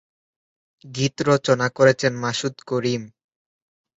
[0.85, 3.03] গীত রচনা করেছেন মাসুদ করিম।